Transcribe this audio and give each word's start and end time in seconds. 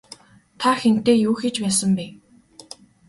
Та 0.59 0.69
хэнтэй 0.81 1.17
юу 1.27 1.35
хийж 1.41 1.57
байсан 1.63 1.91
бэ? 1.97 2.05